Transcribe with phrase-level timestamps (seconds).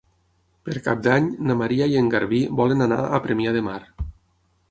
[0.67, 3.79] Per Cap d'Any na Maria i en Garbí volen anar a Premià de Mar.